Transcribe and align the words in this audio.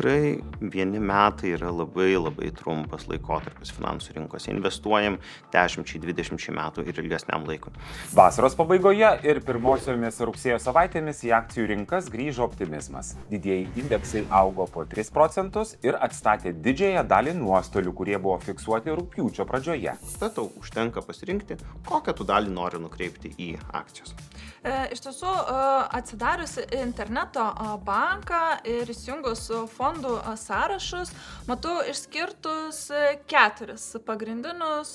tikrai 0.00 0.42
vieni 0.60 0.98
metai 0.98 1.50
yra 1.52 1.70
labai 1.70 2.14
labai 2.16 2.48
trumpas 2.56 3.04
laikotarpis 3.10 3.72
finansų 3.76 4.14
rinkose. 4.16 4.48
Investuojam 4.52 5.18
10-20 5.52 6.54
metų 6.56 6.84
ir 6.88 7.00
ilgesniam 7.02 7.44
laikui. 7.48 7.72
Vasaros 8.16 8.56
pabaigoje 8.56 9.10
ir 9.28 9.42
pirmosiomis 9.44 10.20
rugsėjo 10.24 10.56
savaitėmis 10.62 11.20
į 11.28 11.34
akcijų 11.36 11.68
rinkas 11.74 12.08
grįžo 12.12 12.46
optimizmas. 12.46 13.12
Didieji 13.30 13.68
indeksai 13.82 14.24
augo 14.30 14.64
po 14.72 14.86
3 14.88 15.12
procentus 15.12 15.76
ir 15.84 15.98
atstatė 16.00 16.54
didžiąją 16.56 17.04
dalį 17.10 17.36
nuostolių, 17.42 17.92
kurie 17.92 18.16
buvo 18.18 18.38
fiksuoti 18.40 18.96
rūpiučio 18.96 19.44
pradžioje. 19.48 19.98
Tad 20.20 20.36
tau 20.38 20.48
užtenka 20.60 21.04
pasirinkti, 21.04 21.60
kokią 21.88 22.16
tu 22.16 22.28
dalį 22.28 22.56
nori 22.56 22.80
nukreipti 22.80 23.34
į 23.36 23.52
akcijas. 23.68 24.16
E, 24.60 24.72
iš 24.92 25.00
tiesų, 25.06 25.30
e, 25.30 25.60
atsidarius 25.96 26.58
interneto 26.76 27.46
banką 27.86 28.40
ir 28.68 28.90
įsijungus 28.92 29.46
fondų 29.72 30.18
sąrašus, 30.36 31.14
matau 31.48 31.78
išskirtus 31.88 32.82
keturis 33.30 33.86
pagrindinius 34.04 34.92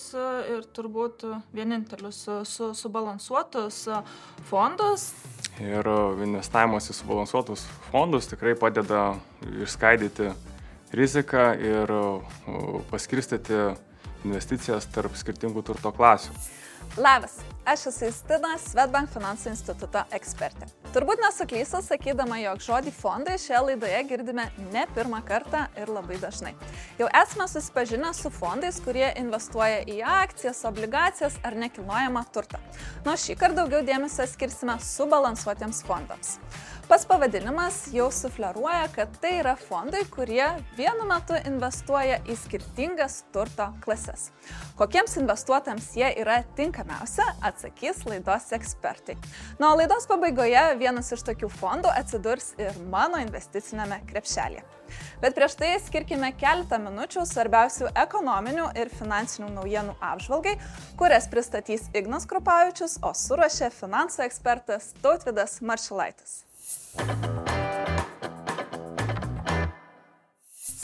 ir 0.54 0.68
turbūt 0.76 1.26
vienintelius 1.56 2.22
su, 2.46 2.70
subalansuotus 2.78 3.82
fondus. 4.52 5.08
Ir 5.58 5.90
investavimas 6.28 6.92
į 6.92 7.00
subalansuotus 7.00 7.66
fondus 7.90 8.30
tikrai 8.30 8.54
padeda 8.60 9.16
išskaidyti 9.66 10.30
riziką 10.94 11.50
ir 11.58 11.98
paskirstyti 12.94 13.66
investicijas 14.26 14.86
tarp 14.94 15.18
skirtingų 15.18 15.66
turto 15.66 15.92
klasių. 15.96 16.38
Labas, 17.02 17.40
aš 17.66 17.88
esu 17.90 18.06
Justina, 18.10 18.56
Svetbank 18.62 19.10
finansų 19.14 19.52
instituto 19.52 20.04
ekspertė. 20.16 20.68
Turbūt 20.96 21.20
nesuklysiu 21.20 21.82
sakydama, 21.84 22.38
jog 22.40 22.62
žodį 22.64 22.94
fondai 22.96 23.36
šioje 23.42 23.62
laidoje 23.70 24.02
girdime 24.08 24.46
ne 24.72 24.86
pirmą 24.96 25.20
kartą 25.28 25.66
ir 25.82 25.92
labai 25.92 26.20
dažnai. 26.22 26.54
Jau 27.00 27.10
esame 27.22 27.50
susipažinę 27.52 28.14
su 28.16 28.32
fondais, 28.32 28.78
kurie 28.86 29.10
investuoja 29.20 29.82
į 29.92 29.98
akcijas, 30.22 30.64
obligacijas 30.70 31.36
ar 31.44 31.58
nekilnojamą 31.60 32.24
turtą. 32.36 32.62
Nuo 33.08 33.18
šį 33.20 33.36
kartą 33.42 33.64
daugiau 33.64 33.84
dėmesio 33.88 34.30
skirsime 34.30 34.78
subalansuotiems 34.94 35.84
fondams. 35.90 36.38
Pas 36.86 37.02
pavadinimas 37.06 37.88
jau 37.90 38.12
sufleruoja, 38.14 38.84
kad 38.94 39.16
tai 39.18 39.40
yra 39.40 39.56
fondai, 39.58 40.04
kurie 40.14 40.46
vienu 40.78 41.08
metu 41.10 41.34
investuoja 41.50 42.20
į 42.30 42.36
skirtingas 42.38 43.24
turto 43.34 43.72
klases. 43.82 44.28
Kokiems 44.78 45.18
investuotojams 45.18 45.88
jie 45.98 46.12
yra 46.22 46.44
tinkamiausia, 46.60 47.26
atsakys 47.56 48.04
laidos 48.06 48.52
ekspertai. 48.56 49.16
Na, 49.60 49.72
o 49.72 49.80
laidos 49.80 50.08
pabaigoje 50.12 50.64
vienas 50.80 51.12
iš 51.16 51.24
tokių 51.26 51.50
fondų 51.56 51.92
atsidurs 51.96 52.52
ir 52.60 52.76
mano 52.92 53.22
investicinėme 53.24 54.02
krepšelėje. 54.12 54.66
Bet 55.24 55.34
prieš 55.38 55.56
tai 55.58 55.72
skirkime 55.82 56.30
keletą 56.38 56.78
minučių 56.84 57.26
svarbiausių 57.26 57.90
ekonominių 58.04 58.68
ir 58.78 58.92
finansinių 59.00 59.50
naujienų 59.56 59.98
apžvalgai, 60.12 60.58
kurias 61.00 61.30
pristatys 61.32 61.90
Ignas 61.98 62.28
Krupavičius, 62.30 63.00
o 63.02 63.16
suruošė 63.16 63.72
finansų 63.80 64.28
ekspertas 64.28 64.94
Tautvidas 65.02 65.62
Maršalaitis. 65.66 66.42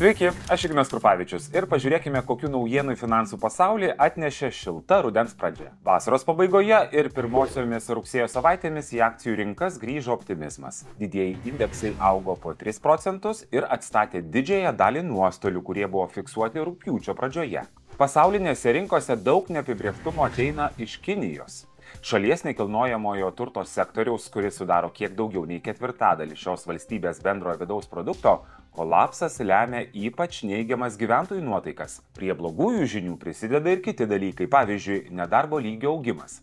Sveiki, 0.01 0.31
aš 0.49 0.63
Ignas 0.65 0.89
Krupavičius 0.89 1.43
ir 1.53 1.67
pažiūrėkime, 1.69 2.23
kokiu 2.25 2.49
naujienų 2.49 2.95
finansų 2.97 3.37
pasaulį 3.37 3.91
atnešė 4.01 4.49
šilta 4.57 4.97
rudens 5.05 5.35
pradžia. 5.37 5.67
Vasaros 5.85 6.25
pabaigoje 6.25 6.79
ir 6.97 7.11
pirmosiomis 7.13 7.85
rugsėjo 7.93 8.25
savaitėmis 8.33 8.89
į 8.97 9.03
akcijų 9.11 9.37
rinkas 9.43 9.77
grįžo 9.77 10.15
optimizmas. 10.17 10.81
Didieji 10.97 11.37
indeksai 11.53 11.93
augo 12.01 12.33
po 12.33 12.55
3 12.57 12.81
procentus 12.81 13.45
ir 13.53 13.69
atstatė 13.69 14.25
didžiąją 14.25 14.73
dalį 14.81 15.05
nuostolių, 15.05 15.61
kurie 15.69 15.85
buvo 15.85 16.09
fiksuoti 16.17 16.65
rūpiučio 16.65 17.13
pradžioje. 17.13 17.67
Pasaulinėse 18.01 18.73
rinkose 18.73 19.21
daug 19.21 19.53
neapibrieštumo 19.53 20.25
ateina 20.25 20.71
iš 20.81 20.97
Kinijos. 21.05 21.67
Šalies 22.01 22.41
nekilnojamojo 22.47 23.29
turto 23.37 23.61
sektoriaus, 23.67 24.25
kuris 24.33 24.57
sudaro 24.57 24.89
kiek 24.95 25.13
daugiau 25.13 25.43
nei 25.45 25.61
ketvirtadalį 25.61 26.37
šios 26.39 26.65
valstybės 26.69 27.19
bendrojo 27.21 27.59
vidaus 27.61 27.89
produkto, 27.91 28.39
kolapsas 28.75 29.39
lemia 29.43 29.83
ypač 29.93 30.41
neigiamas 30.47 30.97
gyventojų 30.99 31.43
nuotaikas. 31.43 31.99
Prie 32.15 32.31
blogųjų 32.37 32.87
žinių 32.95 33.17
prisideda 33.21 33.73
ir 33.73 33.83
kiti 33.83 34.07
dalykai, 34.07 34.47
pavyzdžiui, 34.51 35.03
nedarbo 35.15 35.59
lygio 35.59 35.91
augimas. 35.95 36.39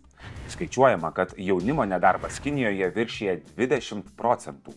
Skaičiuojama, 0.53 1.12
kad 1.16 1.34
jaunimo 1.39 1.84
nedarbas 1.89 2.41
Kinijoje 2.43 2.91
viršyje 2.94 3.39
20 3.56 4.12
procentų. 4.19 4.75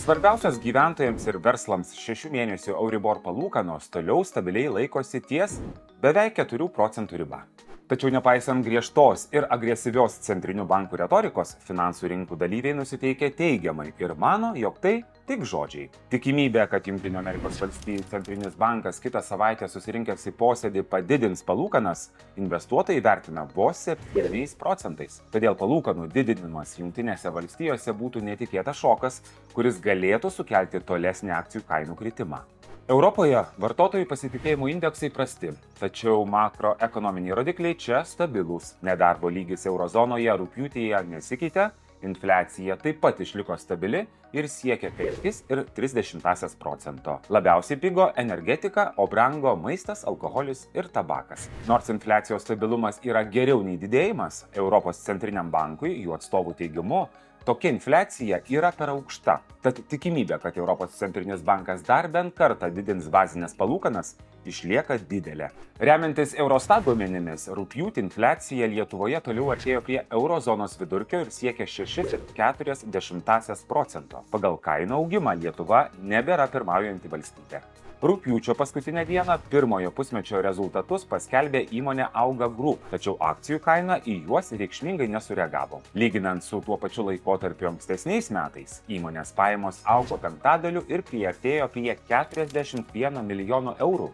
Svarbiausios 0.00 0.56
gyventojams 0.62 1.26
ir 1.28 1.40
verslams 1.44 1.92
šešių 2.00 2.30
mėnesių 2.32 2.72
Euribor 2.76 3.20
palūkanos 3.24 3.90
toliau 3.92 4.24
stabiliai 4.24 4.72
laikosi 4.72 5.20
ties 5.20 5.58
beveik 6.02 6.38
4 6.40 6.70
procentų 6.72 7.24
riba. 7.24 7.44
Tačiau 7.86 8.10
nepaisant 8.10 8.64
griežtos 8.66 9.28
ir 9.30 9.44
agresyvios 9.54 10.16
centrinių 10.24 10.64
bankų 10.66 10.98
retorikos, 10.98 11.52
finansų 11.68 12.08
rinkų 12.10 12.34
dalyviai 12.40 12.74
nusiteikia 12.74 13.28
teigiamai 13.38 13.92
ir 14.02 14.14
mano, 14.18 14.48
jog 14.58 14.80
tai 14.82 14.96
tik 15.28 15.44
žodžiai. 15.46 15.84
Tikimybė, 16.10 16.64
kad 16.72 16.90
Junktinių 16.90 17.20
Amerikos 17.20 17.60
valstybių 17.62 18.08
centrinis 18.10 18.58
bankas 18.58 18.98
kitą 19.04 19.22
savaitę 19.22 19.68
susirinkęs 19.70 20.26
į 20.26 20.34
posėdį 20.34 20.82
padidins 20.90 21.46
palūkanas, 21.46 22.08
investuotojai 22.42 23.06
vertina 23.06 23.46
vos 23.54 23.84
7 23.86 24.58
procentais. 24.58 25.20
Todėl 25.30 25.54
palūkanų 25.54 26.08
didinimas 26.10 26.74
Junktinėse 26.80 27.30
valstijose 27.38 27.94
būtų 27.94 28.26
netikėtas 28.32 28.82
šokas, 28.82 29.22
kuris 29.54 29.78
galėtų 29.78 30.34
sukelti 30.34 30.82
tolesnį 30.82 31.38
akcijų 31.38 31.68
kainų 31.70 31.98
kritimą. 32.02 32.42
Europoje 32.86 33.40
vartotojų 33.58 34.06
pasitikėjimų 34.06 34.68
indeksai 34.70 35.08
prasti, 35.10 35.48
tačiau 35.80 36.20
makroekonominiai 36.30 37.34
rodikliai 37.34 37.74
čia 37.74 38.04
stabilūs. 38.06 38.76
Nedarbo 38.86 39.26
lygis 39.26 39.66
eurozonoje 39.66 40.36
rūpjūtyje 40.38 41.00
nesikeitė, 41.08 41.64
infliacija 42.06 42.76
taip 42.78 43.00
pat 43.02 43.18
išliko 43.24 43.56
stabili 43.58 44.04
ir 44.30 44.46
siekia 44.46 44.92
5,3 44.94 46.54
procento. 46.62 47.18
Labiausiai 47.26 47.82
pigo 47.82 48.06
energetika, 48.22 48.92
o 49.02 49.08
brango 49.10 49.56
maistas, 49.58 50.06
alkoholis 50.06 50.68
ir 50.70 50.86
tabakas. 50.86 51.50
Nors 51.66 51.90
infliacijos 51.90 52.46
stabilumas 52.46 53.02
yra 53.02 53.26
geriau 53.26 53.66
nei 53.66 53.80
didėjimas, 53.82 54.44
Europos 54.54 55.02
centriniam 55.02 55.50
bankui, 55.50 55.96
jų 56.04 56.14
atstovų 56.20 56.54
teigimu, 56.62 57.08
tokia 57.46 57.70
infliacija 57.70 58.40
yra 58.50 58.72
per 58.74 58.90
aukšta. 58.90 59.38
Tad 59.62 59.78
tikimybė, 59.90 60.38
kad 60.42 60.58
Europos 60.58 60.96
centrinis 60.98 61.44
bankas 61.46 61.84
dar 61.86 62.08
bent 62.10 62.34
kartą 62.38 62.70
didins 62.74 63.06
bazinės 63.10 63.54
palūkanas, 63.58 64.14
išlieka 64.46 64.98
didelė. 65.10 65.50
Remiantis 65.82 66.34
Eurostat 66.38 66.86
duomenimis, 66.86 67.48
rūpjūtį 67.56 68.04
infliacija 68.06 68.68
Lietuvoje 68.74 69.22
toliau 69.22 69.50
artėjo 69.54 69.82
prie 69.86 70.02
eurozonos 70.10 70.78
vidurkio 70.80 71.24
ir 71.24 71.32
siekia 71.34 71.66
6,4 71.70 73.58
procento. 73.70 74.22
Pagal 74.34 74.60
kainų 74.68 75.00
augimą 75.00 75.38
Lietuva 75.42 75.88
nebėra 76.02 76.50
pirmaujanti 76.50 77.10
valstybė. 77.10 77.62
Rūpiučio 78.02 78.54
paskutinę 78.54 79.06
dieną 79.06 79.38
pirmojo 79.50 79.90
pusmečio 79.90 80.42
rezultatus 80.44 81.06
paskelbė 81.08 81.62
įmonė 81.78 82.10
Auga 82.12 82.48
Group, 82.58 82.82
tačiau 82.90 83.14
akcijų 83.24 83.62
kaina 83.64 83.96
į 84.04 84.18
juos 84.26 84.52
reikšmingai 84.52 85.06
nesureagavo. 85.14 85.80
Lyginant 85.96 86.44
su 86.44 86.60
tuo 86.66 86.76
pačiu 86.76 87.06
laikotarpiu 87.08 87.70
ankstesniais 87.70 88.28
metais, 88.36 88.82
įmonės 88.92 89.32
pajamos 89.38 89.80
augo 89.96 90.20
penktadaliu 90.20 90.84
ir 90.92 91.06
priartėjo 91.08 91.72
prie 91.72 91.96
41 92.12 93.22
milijono 93.24 93.78
eurų. 93.80 94.12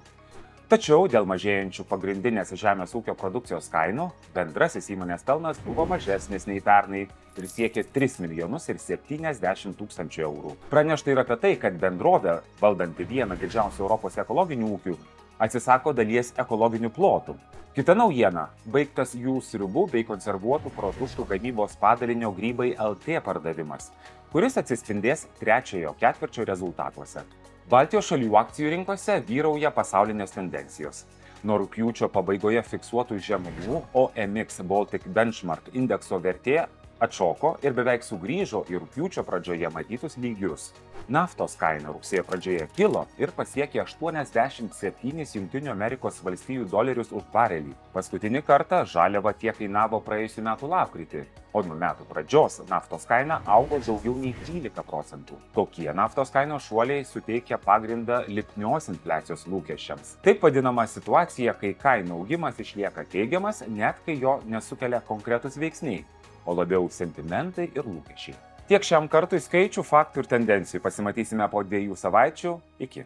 Tačiau 0.72 1.04
dėl 1.04 1.26
mažėjančių 1.28 1.84
pagrindinės 1.84 2.54
žemės 2.56 2.94
ūkio 2.96 3.12
produkcijos 3.20 3.66
kainų 3.68 4.06
bendrasis 4.32 4.86
įmonės 4.94 5.26
pelnas 5.28 5.58
buvo 5.66 5.84
mažesnis 5.90 6.46
nei 6.48 6.62
pernai 6.64 7.02
ir 7.36 7.48
siekė 7.54 7.82
3 7.92 8.22
milijonus 8.24 8.70
ir 8.72 8.80
70 8.80 9.76
tūkstančių 9.76 10.22
eurų. 10.24 10.54
Pranešta 10.70 11.12
ir 11.12 11.20
apie 11.20 11.36
tai, 11.42 11.50
kad 11.60 11.76
bendrovė, 11.82 12.38
valdanti 12.62 13.04
vieną 13.10 13.36
didžiausių 13.42 13.84
Europos 13.84 14.16
ekologinių 14.24 14.70
ūkių, 14.78 14.96
atsisako 15.44 15.92
dalies 15.92 16.32
ekologinių 16.40 16.88
plotų. 16.96 17.36
Kita 17.76 17.92
naujiena- 17.92 18.48
baigtas 18.78 19.12
jų 19.12 19.42
sriubų 19.44 19.90
bei 19.92 20.08
konservuotų 20.08 20.72
produktų 20.72 21.28
gamybos 21.34 21.76
padalinio 21.76 22.32
grybai 22.32 22.72
LT 22.80 23.20
pardavimas, 23.20 23.92
kuris 24.32 24.56
atsispindės 24.56 25.28
trečiojo 25.36 25.92
ketvirčio 26.00 26.48
rezultatuose. 26.48 27.28
Baltijos 27.70 28.08
šalių 28.10 28.34
akcijų 28.40 28.70
rinkose 28.72 29.20
vyrauja 29.28 29.70
pasaulinės 29.70 30.34
tendencijos. 30.34 31.04
Nuo 31.46 31.60
rūpjūčio 31.62 32.08
pabaigoje 32.10 32.62
fiksuotų 32.66 33.18
žemumų 33.22 33.82
OMX 33.98 34.64
Baltic 34.66 35.06
Benchmark 35.06 35.70
indekso 35.72 36.18
vertė 36.22 36.64
atšoko 37.02 37.56
ir 37.66 37.74
beveik 37.76 38.06
sugrįžo 38.06 38.62
į 38.70 38.80
rūpiučio 38.82 39.26
pradžioje 39.26 39.70
matytus 39.74 40.18
lygius. 40.22 40.70
Naftos 41.10 41.56
kaina 41.58 41.90
rugsėjo 41.90 42.22
pradžioje 42.28 42.68
kilo 42.76 43.02
ir 43.18 43.32
pasiekė 43.34 43.82
87 43.82 45.24
Junktinių 45.34 45.72
Amerikos 45.72 46.20
valstijų 46.22 46.68
dolerius 46.70 47.10
už 47.10 47.24
barelį. 47.32 47.74
Paskutinį 47.94 48.44
kartą 48.46 48.84
žaliava 48.86 49.32
tiek 49.34 49.56
kainavo 49.58 49.98
praėjusiu 50.06 50.44
metu 50.46 50.70
lapkritį, 50.70 51.24
o 51.52 51.64
nuo 51.66 51.74
metų 51.80 52.06
pradžios 52.08 52.60
naftos 52.70 53.04
kaina 53.10 53.40
augo 53.50 53.80
daugiau 53.82 54.14
nei 54.22 54.32
13 54.46 54.86
procentų. 54.86 55.40
Tokie 55.56 55.90
naftos 55.90 56.30
kainos 56.32 56.70
šuoliai 56.70 57.02
suteikia 57.08 57.58
pagrindą 57.58 58.22
lipnios 58.28 58.88
infliacijos 58.94 59.48
lūkesčiams. 59.50 60.16
Taip 60.22 60.46
vadinama 60.46 60.86
situacija, 60.86 61.58
kai 61.58 61.74
kainų 61.82 62.22
augimas 62.22 62.62
išlieka 62.62 63.08
teigiamas, 63.10 63.66
net 63.66 63.98
kai 64.06 64.20
jo 64.22 64.38
nesukelia 64.46 65.02
konkretus 65.08 65.58
veiksniai, 65.58 66.04
o 66.46 66.54
labiau 66.56 66.88
sentimentai 66.90 67.70
ir 67.70 67.86
lūkesčiai. 67.86 68.36
Tiek 68.70 68.84
šiam 68.86 69.08
kartui 69.10 69.40
skaičių, 69.42 69.82
faktų 69.84 70.22
ir 70.22 70.30
tendencijų. 70.30 70.82
Pasimatysime 70.84 71.48
po 71.52 71.64
dviejų 71.66 71.98
savaičių. 71.98 72.54
Iki. 72.86 73.04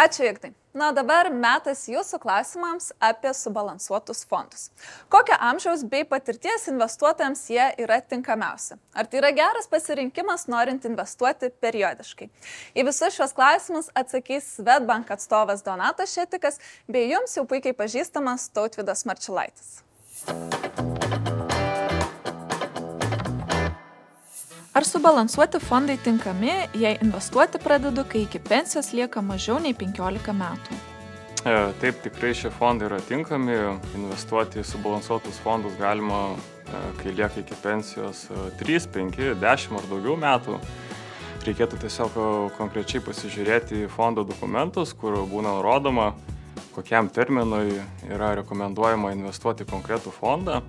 Ačiū, 0.00 0.24
Igtai. 0.30 0.54
Na, 0.70 0.92
dabar 0.94 1.26
metas 1.34 1.80
jūsų 1.90 2.20
klausimams 2.22 2.92
apie 3.02 3.32
subalansuotus 3.34 4.22
fondus. 4.30 4.68
Kokio 5.10 5.34
amžiaus 5.42 5.82
bei 5.82 6.04
patirties 6.06 6.68
investuotojams 6.70 7.42
jie 7.50 7.64
yra 7.82 7.98
tinkamiausi? 7.98 8.78
Ar 8.94 9.10
tai 9.10 9.18
yra 9.18 9.32
geras 9.34 9.66
pasirinkimas 9.72 10.46
norint 10.46 10.86
investuoti 10.86 11.50
periodiškai? 11.50 12.30
Į 12.78 12.86
visus 12.86 13.18
šios 13.18 13.34
klausimus 13.34 13.90
atsakys 13.98 14.46
Svetbank 14.60 15.10
atstovas 15.10 15.66
Donatas 15.66 16.14
Šetikas 16.14 16.62
bei 16.86 17.10
jums 17.10 17.34
jau 17.34 17.48
puikiai 17.50 17.74
pažįstamas 17.74 18.46
Tautvidas 18.54 19.02
Marčilaitis. 19.10 19.80
Ar 24.80 24.86
subalansuoti 24.88 25.58
fondai 25.60 25.98
tinkami, 26.00 26.48
jei 26.72 26.94
investuoti 27.04 27.58
pradedu, 27.60 28.00
kai 28.08 28.22
iki 28.22 28.38
pensijos 28.40 28.94
lieka 28.96 29.20
mažiau 29.20 29.58
nei 29.60 29.74
15 29.76 30.32
metų? 30.38 30.78
E, 31.44 31.56
taip, 31.82 31.98
tikrai 32.00 32.30
šie 32.38 32.48
fondai 32.54 32.88
yra 32.88 33.02
tinkami. 33.04 33.58
Investuoti 33.98 34.62
į 34.62 34.64
subalansuotus 34.70 35.36
fondus 35.44 35.76
galima, 35.76 36.22
e, 36.64 36.80
kai 37.02 37.12
lieka 37.12 37.42
iki 37.42 37.60
pensijos 37.60 38.24
3, 38.64 38.88
5, 38.96 39.20
10 39.44 39.76
ar 39.82 39.92
daugiau 39.92 40.16
metų. 40.24 40.56
Reikėtų 41.44 41.84
tiesiog 41.84 42.16
konkrečiai 42.56 43.04
pasižiūrėti 43.04 43.84
į 43.84 43.92
fondo 43.92 44.24
dokumentus, 44.24 44.96
kur 44.96 45.20
būna 45.28 45.58
nurodoma, 45.58 46.14
kokiam 46.72 47.12
terminui 47.12 47.82
yra 48.08 48.32
rekomenduojama 48.40 49.12
investuoti 49.12 49.68
konkretų 49.68 50.16
fondą 50.22 50.62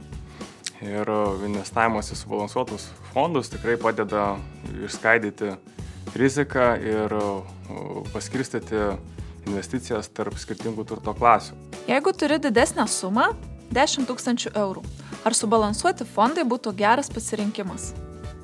ir 0.81 1.11
investavimas 1.45 2.11
į 2.11 2.17
subalansuotus 2.19 2.87
fondus 3.13 3.51
tikrai 3.53 3.77
padeda 3.81 4.35
išskaidyti 4.85 5.55
riziką 6.17 6.67
ir 6.81 7.15
paskirstyti 8.13 8.81
investicijas 9.47 10.09
tarp 10.13 10.37
skirtingų 10.37 10.85
turto 10.89 11.13
klasių. 11.17 11.57
Jeigu 11.89 12.13
turi 12.13 12.37
didesnę 12.41 12.87
sumą- 12.87 13.31
10 13.77 14.05
tūkstančių 14.09 14.53
eurų, 14.53 14.83
ar 15.25 15.33
subalansuoti 15.33 16.05
fondai 16.05 16.43
būtų 16.43 16.75
geras 16.75 17.09
pasirinkimas? 17.09 17.93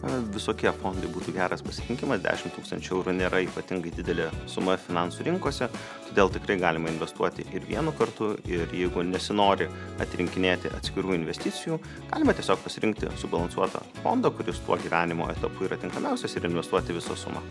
Visokie 0.05 0.69
fondai 0.77 1.09
būtų 1.09 1.33
geras 1.33 1.63
pasirinkimas, 1.65 2.21
10 2.21 2.53
tūkstančių 2.53 2.91
eurų 2.99 3.15
nėra 3.17 3.39
ypatingai 3.41 3.89
didelė 3.95 4.27
suma 4.45 4.75
finansų 4.77 5.25
rinkose, 5.25 5.67
todėl 6.05 6.29
tikrai 6.35 6.59
galima 6.61 6.91
investuoti 6.91 7.47
ir 7.49 7.65
vienu 7.65 7.91
kartu 7.97 8.35
ir 8.45 8.69
jeigu 8.77 9.01
nesinori 9.07 9.65
atrinkinėti 10.03 10.69
atskirų 10.77 11.17
investicijų, 11.17 11.79
galima 12.13 12.38
tiesiog 12.38 12.61
pasirinkti 12.61 13.09
subalansuotą 13.17 13.81
fondą, 14.03 14.31
kuris 14.38 14.61
tuo 14.67 14.77
gyvenimo 14.77 15.31
etapu 15.33 15.65
yra 15.65 15.81
tinkamiausias 15.81 16.38
ir 16.38 16.45
investuoti 16.45 16.94
visą 16.94 17.17
sumą. 17.17 17.41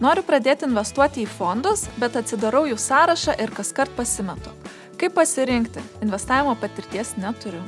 Noriu 0.00 0.22
pradėti 0.24 0.64
investuoti 0.70 1.26
į 1.26 1.28
fondus, 1.28 1.88
bet 2.00 2.14
atsidarau 2.16 2.68
jų 2.70 2.78
sąrašą 2.80 3.34
ir 3.42 3.50
kas 3.52 3.74
kart 3.76 3.92
pasimetu. 3.98 4.54
Kaip 5.00 5.18
pasirinkti? 5.18 5.82
Investavimo 6.06 6.54
patirties 6.60 7.16
neturiu. 7.18 7.60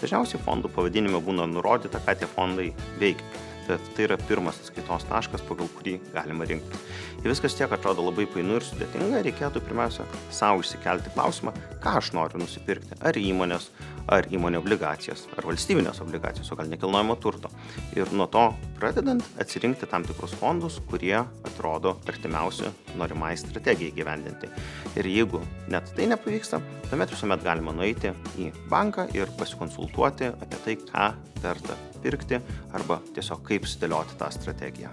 Dažniausiai 0.00 0.40
fondų 0.44 0.70
pavadinime 0.72 1.18
būna 1.24 1.48
nurodyta, 1.50 1.98
ką 2.04 2.14
tie 2.20 2.28
fondai 2.30 2.70
veikia 3.00 3.48
kad 3.70 3.90
tai 3.94 4.06
yra 4.08 4.16
pirmas 4.18 4.58
atskaitos 4.58 5.04
taškas, 5.06 5.44
pagal 5.46 5.68
kurį 5.76 5.98
galima 6.14 6.46
rinktis. 6.48 6.82
Jei 7.20 7.30
viskas 7.30 7.54
tiek 7.54 7.70
atrodo 7.76 8.02
labai 8.06 8.26
painu 8.30 8.56
ir 8.58 8.66
sudėtinga, 8.66 9.22
reikėtų 9.26 9.62
pirmiausia 9.66 10.06
savo 10.34 10.64
išsikelti 10.64 11.12
klausimą, 11.14 11.54
ką 11.84 11.98
aš 12.00 12.10
noriu 12.16 12.40
nusipirkti. 12.42 12.98
Ar 13.06 13.18
įmonės, 13.20 13.68
ar 14.10 14.26
įmonė 14.30 14.58
obligacijas, 14.60 15.26
ar 15.38 15.46
valstybinės 15.46 16.00
obligacijas, 16.02 16.50
o 16.50 16.58
gal 16.58 16.70
nekilnojamo 16.70 17.16
turto. 17.22 17.50
Ir 17.96 18.10
nuo 18.16 18.26
to 18.30 18.48
pradedant 18.78 19.24
atsirinkti 19.40 19.88
tam 19.90 20.04
tikrus 20.06 20.34
fondus, 20.40 20.80
kurie 20.90 21.16
atrodo 21.20 21.96
artimiausi 22.10 22.70
norimai 22.98 23.36
strategijai 23.40 23.94
gyvendinti. 23.96 24.50
Ir 24.98 25.08
jeigu 25.10 25.42
net 25.70 25.92
tai 25.96 26.10
nepavyksta, 26.10 26.60
tuomet 26.90 27.14
visuomet 27.14 27.46
galima 27.46 27.74
nueiti 27.76 28.12
į 28.40 28.50
banką 28.70 29.08
ir 29.16 29.30
pasikonsultuoti 29.38 30.32
apie 30.34 30.62
tai, 30.64 30.76
ką 30.90 31.08
verta 31.40 31.78
pirkti 32.02 32.40
arba 32.74 33.00
tiesiog 33.14 33.44
kaip 33.46 33.68
sudėlioti 33.68 34.18
tą 34.20 34.30
strategiją. 34.34 34.92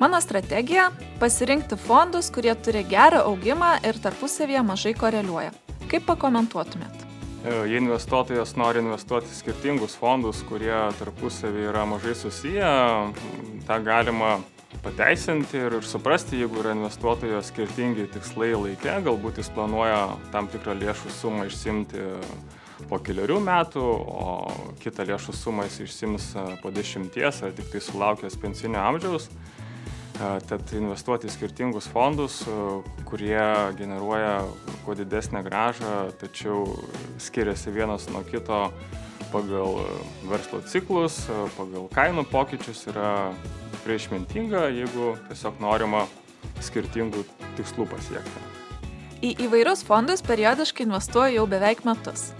Mano 0.00 0.20
strategija- 0.20 0.90
pasirinkti 1.22 1.76
fondus, 1.76 2.30
kurie 2.30 2.54
turi 2.54 2.84
gerą 2.84 3.22
augimą 3.30 3.78
ir 3.86 3.94
tarpusavėje 3.94 4.62
mažai 4.66 4.94
koreliuoja. 4.94 5.52
Kaip 5.88 6.06
pakomentuotumėt? 6.06 6.93
E, 7.44 7.52
jei 7.68 7.76
investuotojas 7.76 8.54
nori 8.56 8.80
investuoti 8.80 9.34
skirtingus 9.36 9.98
fondus, 10.00 10.38
kurie 10.48 10.76
tarpusavį 10.96 11.66
yra 11.68 11.82
mažai 11.84 12.14
susiję, 12.16 12.70
tą 13.68 13.76
galima 13.84 14.38
pateisinti 14.84 15.60
ir, 15.66 15.76
suprasti, 15.84 16.38
jeigu 16.40 16.62
yra 16.62 16.72
investuotojo 16.72 17.42
skirtingi 17.44 18.08
tikslai 18.14 18.54
laikė, 18.56 18.96
galbūt 19.04 19.42
jis 19.42 19.52
planuoja 19.52 20.00
tam 20.32 20.48
tikrą 20.52 20.72
lėšų 20.80 21.12
sumą 21.18 21.44
išsimti 21.50 22.08
po 22.88 22.98
keliarių 23.04 23.36
metų, 23.44 23.84
o 23.84 24.32
kitą 24.80 25.04
lėšų 25.12 25.36
sumą 25.36 25.68
jis 25.68 25.82
išsims 25.84 26.30
po 26.62 26.72
dešimties 26.72 27.44
ar 27.44 27.52
tik 27.56 27.68
tai 27.74 27.84
sulaukęs 27.84 28.40
pensinio 28.40 28.80
amžiaus. 28.88 29.28
Tad 30.14 30.70
investuoti 30.78 31.26
į 31.26 31.32
skirtingus 31.34 31.88
fondus, 31.90 32.36
kurie 33.08 33.42
generuoja 33.74 34.44
kuo 34.84 34.94
didesnę 34.94 35.42
gražą, 35.42 35.94
tačiau 36.20 36.68
skiriasi 37.18 37.72
vienas 37.74 38.06
nuo 38.12 38.22
kito 38.28 38.68
pagal 39.32 39.80
verslo 40.30 40.60
ciklus, 40.70 41.24
pagal 41.56 41.88
kainų 41.96 42.28
pokyčius, 42.30 42.84
yra 42.92 43.32
tikrai 43.72 43.98
išmintinga, 43.98 44.68
jeigu 44.76 45.16
tiesiog 45.26 45.58
norima 45.64 46.04
skirtingų 46.62 47.24
tikslų 47.58 47.88
pasiekti. 47.90 48.44
Į 49.24 49.34
įvairius 49.48 49.82
fondus 49.88 50.22
periodiškai 50.22 50.86
investuoju 50.86 51.40
jau 51.40 51.48
beveik 51.50 51.82
metus. 51.88 52.30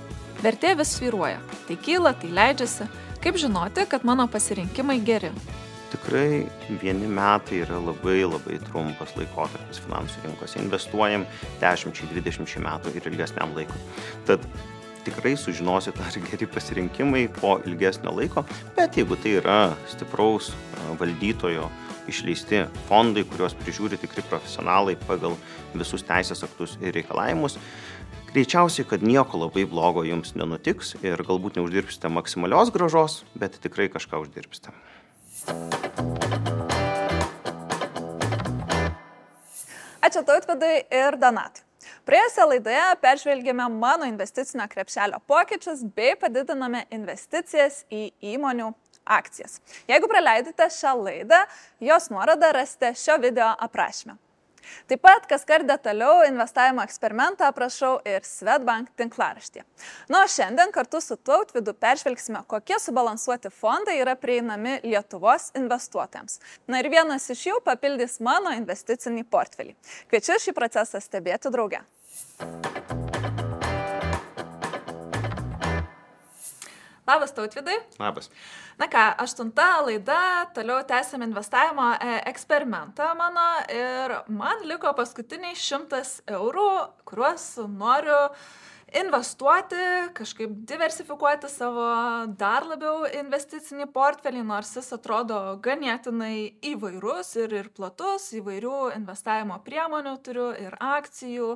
Vertė 0.44 0.74
vis 0.78 0.94
sviruoja. 0.98 1.42
Tai 1.66 1.76
kyla, 1.80 2.14
tai 2.20 2.30
leidžiasi. 2.38 2.86
Kaip 3.24 3.38
žinoti, 3.40 3.86
kad 3.88 4.04
mano 4.04 4.28
pasirinkimai 4.30 4.98
geri? 5.02 5.32
Tikrai 6.04 6.44
vieni 6.82 7.06
metai 7.08 7.62
yra 7.64 7.78
labai 7.80 8.26
labai 8.26 8.58
trumpas 8.66 9.14
laikotarpis 9.16 9.78
finansų 9.86 10.26
rinkose. 10.26 10.58
Investuojam 10.60 11.24
10-20 11.62 12.60
metų 12.60 12.92
ir 12.92 13.08
ilgesniam 13.08 13.54
laikui. 13.56 13.80
Tad 14.28 14.44
tikrai 15.06 15.32
sužinosit, 15.40 15.96
ar 16.04 16.18
geri 16.28 16.44
pasirinkimai 16.44 17.24
po 17.40 17.54
ilgesnio 17.64 18.12
laiko, 18.12 18.44
bet 18.76 19.00
jeigu 19.00 19.16
tai 19.16 19.38
yra 19.40 19.58
stipraus 19.88 20.52
valdytojo 21.00 21.70
išleisti 22.12 22.66
fondai, 22.90 23.24
kuriuos 23.24 23.56
prižiūri 23.64 23.96
tikri 24.00 24.26
profesionalai 24.28 24.98
pagal 25.08 25.38
visus 25.72 26.04
teisės 26.04 26.44
aktus 26.44 26.76
ir 26.84 26.92
reikalavimus, 26.98 27.56
Greičiausiai, 28.34 28.82
kad 28.90 29.04
nieko 29.06 29.38
labai 29.38 29.62
blogo 29.70 30.02
jums 30.02 30.32
nenutiks 30.34 30.96
ir 31.06 31.20
galbūt 31.22 31.54
neuždirbsite 31.54 32.10
maksimalios 32.10 32.72
gražos, 32.74 33.20
bet 33.38 33.60
tikrai 33.62 33.86
kažką 33.92 34.24
uždirbsite. 34.24 34.74
Ačiū 40.04 40.20
tautvedai 40.28 40.84
ir 40.92 41.16
Donatui. 41.16 41.64
Praėjusią 42.04 42.44
laidoje 42.50 42.82
peržvelgėme 43.00 43.64
mano 43.72 44.04
investicinio 44.04 44.66
krepšelio 44.68 45.20
pokyčius 45.30 45.80
bei 45.96 46.12
padidiname 46.20 46.82
investicijas 46.92 47.80
į 47.88 48.10
įmonių 48.34 48.68
akcijas. 49.04 49.62
Jeigu 49.88 50.08
praleidite 50.12 50.68
šią 50.72 50.92
laidą, 51.00 51.40
jos 51.80 52.10
nuorodą 52.12 52.52
rasite 52.56 52.92
šio 53.00 53.16
video 53.24 53.48
aprašymę. 53.66 54.18
Taip 54.90 55.02
pat, 55.04 55.28
kas 55.30 55.46
kart 55.48 55.66
detaliau 55.68 56.24
investavimo 56.28 56.82
eksperimentą 56.84 57.48
aprašau 57.50 57.96
ir 58.08 58.26
Svetbank 58.26 58.92
tinklaraštį. 58.98 59.64
Na, 60.12 60.24
o 60.24 60.30
šiandien 60.30 60.72
kartu 60.74 61.00
su 61.04 61.16
Tautvidu 61.16 61.74
peržvelgsime, 61.78 62.44
kokie 62.50 62.78
subalansuoti 62.82 63.52
fondai 63.54 63.98
yra 64.02 64.16
prieinami 64.20 64.78
Lietuvos 64.84 65.50
investuotojams. 65.58 66.40
Na 66.68 66.82
ir 66.82 66.90
vienas 66.92 67.30
iš 67.32 67.48
jų 67.50 67.58
papildys 67.64 68.20
mano 68.24 68.54
investicinį 68.58 69.26
portfelį. 69.30 69.76
Kviečiu 70.10 70.40
šį 70.46 70.56
procesą 70.56 71.02
stebėti 71.02 71.52
drauge. 71.54 71.84
Labas, 77.06 77.32
tautvidai. 77.36 77.76
Labas. 78.00 78.30
Na 78.80 78.88
ką, 78.88 79.04
aštunta 79.20 79.66
laida, 79.84 80.18
toliau 80.56 80.80
tęsiam 80.88 81.22
investavimo 81.26 81.90
e, 82.00 82.14
eksperimentą 82.30 83.10
mano 83.18 83.44
ir 83.68 84.16
man 84.32 84.64
liko 84.64 84.92
paskutiniai 84.96 85.52
šimtas 85.58 86.22
eurų, 86.32 86.70
kuriuos 87.04 87.44
noriu 87.68 88.22
uh, 88.30 88.46
investuoti, 88.94 89.76
kažkaip 90.14 90.50
diversifikuoti 90.68 91.48
savo 91.50 91.84
dar 92.38 92.66
labiau 92.68 93.02
investicinį 93.08 93.88
portfelį, 93.94 94.44
nors 94.46 94.70
jis 94.76 94.92
atrodo 94.94 95.38
ganėtinai 95.64 96.60
įvairus 96.70 97.32
ir, 97.42 97.56
ir 97.58 97.70
platus, 97.74 98.28
įvairių 98.38 98.92
investavimo 98.94 99.58
priemonių 99.66 100.14
turiu 100.26 100.46
ir 100.60 100.76
akcijų, 100.78 101.48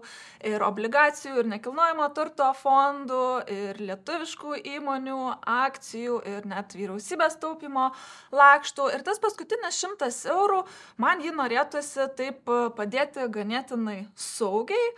ir 0.50 0.64
obligacijų, 0.66 1.36
ir 1.42 1.50
nekilnojamo 1.54 2.08
turto 2.16 2.50
fondų, 2.58 3.22
ir 3.54 3.80
lietuviškų 3.84 4.58
įmonių 4.74 5.20
akcijų, 5.54 6.18
ir 6.26 6.50
net 6.50 6.74
vyriausybės 6.74 7.38
taupimo 7.38 7.92
lakštų. 8.34 8.90
Ir 8.96 9.06
tas 9.06 9.22
paskutinis 9.22 9.78
šimtas 9.78 10.24
eurų 10.26 10.64
man 10.98 11.22
jį 11.22 11.36
norėtųsi 11.38 12.10
taip 12.18 12.50
padėti 12.74 13.30
ganėtinai 13.30 13.98
saugiai, 14.18 14.92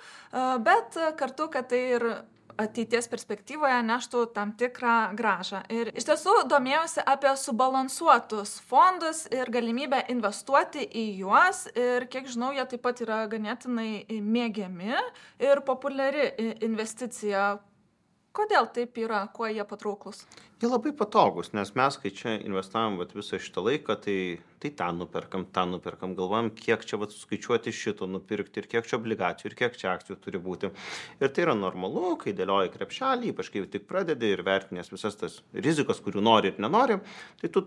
bet 0.64 0.96
kartu, 1.20 1.50
kad 1.52 1.68
tai 1.70 1.84
ir 1.98 2.10
ateities 2.60 3.08
perspektyvoje 3.10 3.80
neštų 3.86 4.24
tam 4.34 4.52
tikrą 4.60 4.96
gražą. 5.18 5.62
Ir 5.72 5.92
iš 5.96 6.08
tiesų 6.08 6.36
domėjausi 6.50 7.04
apie 7.08 7.32
subalansuotus 7.40 8.58
fondus 8.70 9.24
ir 9.32 9.50
galimybę 9.52 10.04
investuoti 10.12 10.84
į 10.84 11.06
juos. 11.22 11.66
Ir 11.74 12.06
kiek 12.12 12.28
žinau, 12.30 12.52
jie 12.56 12.66
taip 12.70 12.84
pat 12.84 13.02
yra 13.04 13.24
ganėtinai 13.30 14.20
mėgiami 14.20 14.94
ir 15.42 15.64
populiari 15.66 16.30
investicija. 16.66 17.58
Kodėl 18.30 18.68
taip 18.70 18.94
yra, 19.02 19.24
kuo 19.34 19.48
jie 19.50 19.64
patrauklus? 19.66 20.20
Jie 20.62 20.68
labai 20.70 20.92
patogus, 20.94 21.48
nes 21.56 21.72
mes, 21.74 21.96
kai 21.98 22.12
čia 22.14 22.36
investavom 22.36 23.00
vat, 23.00 23.10
visą 23.16 23.40
šitą 23.42 23.64
laiką, 23.66 23.96
tai, 24.04 24.14
tai 24.62 24.70
ten 24.78 25.00
nuperkam, 25.02 25.48
ten 25.50 25.72
nuperkam, 25.74 26.14
galvojam, 26.18 26.52
kiek 26.54 26.84
čia 26.86 27.00
vat, 27.00 27.10
skaičiuoti 27.16 27.74
šito 27.74 28.06
nupirkti 28.06 28.62
ir 28.62 28.68
kiek 28.70 28.86
čia 28.86 29.00
obligacijų 29.00 29.50
ir 29.50 29.56
kiek 29.58 29.80
čia 29.80 29.90
akcijų 29.96 30.20
turi 30.22 30.42
būti. 30.46 30.70
Ir 31.18 31.34
tai 31.34 31.46
yra 31.48 31.56
normalu, 31.58 32.14
kai 32.22 32.36
dėlioji 32.38 32.70
krepšelį, 32.76 33.34
ypač 33.34 33.50
kai 33.50 33.64
tik 33.74 33.90
pradedi 33.90 34.30
ir 34.30 34.46
vertinės 34.46 34.94
visas 34.94 35.18
tas 35.18 35.40
rizikas, 35.50 35.98
kurių 36.04 36.22
nori 36.22 36.54
ir 36.54 36.62
nenori, 36.62 37.00
tai 37.42 37.50
tu 37.50 37.66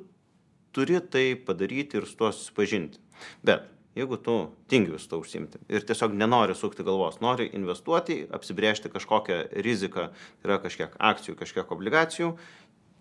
turi 0.72 1.04
tai 1.12 1.34
padaryti 1.36 2.00
ir 2.00 2.08
su 2.08 2.22
tuo 2.24 2.32
susipažinti. 2.32 3.04
Bet 3.44 3.68
jeigu 3.98 4.18
tu 4.18 4.36
tingi 4.72 4.94
vis 4.94 5.08
to 5.10 5.20
užsimti 5.22 5.62
ir 5.70 5.86
tiesiog 5.88 6.16
nenori 6.18 6.56
sukti 6.58 6.86
galvos, 6.86 7.20
nori 7.22 7.50
investuoti, 7.54 8.24
apsibriežti 8.34 8.92
kažkokią 8.94 9.40
riziką, 9.66 10.10
tai 10.42 10.50
yra 10.50 10.60
kažkiek 10.64 10.96
akcijų, 11.12 11.38
kažkiek 11.40 11.74
obligacijų, 11.76 12.34